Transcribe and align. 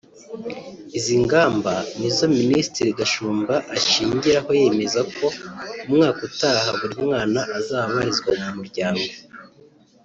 Izi 0.97 1.15
ngamba 1.23 1.73
nizo 1.99 2.25
Minisitiri 2.37 2.89
Gashumba 2.99 3.55
ashingiraho 3.75 4.49
yemeza 4.59 5.01
ko 5.15 5.25
umwaka 5.87 6.19
utaha 6.29 6.67
buri 6.79 6.95
mwana 7.05 7.39
azaba 7.57 7.87
abarizwa 7.91 8.29
mu 8.43 8.49
muryango 8.57 9.05